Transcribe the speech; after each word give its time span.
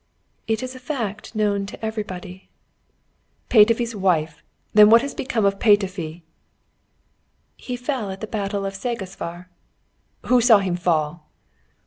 "It 0.47 0.63
is 0.63 0.73
a 0.73 0.79
fact 0.79 1.35
known 1.35 1.67
to 1.67 1.85
everybody." 1.85 2.49
"Petöfi's 3.51 3.95
wife! 3.95 4.41
Then 4.73 4.89
what 4.89 5.03
has 5.03 5.13
become 5.13 5.45
of 5.45 5.59
Petöfi?" 5.59 6.23
"He 7.55 7.75
fell 7.75 8.09
at 8.09 8.19
the 8.19 8.25
battle 8.25 8.65
of 8.65 8.73
Segesvár." 8.73 9.45
"Who 10.25 10.41
saw 10.41 10.57
him 10.57 10.75
fall?" 10.75 11.27